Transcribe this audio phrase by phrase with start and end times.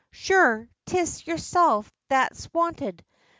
[0.09, 3.05] Sure, 'tis yourself that's wanted!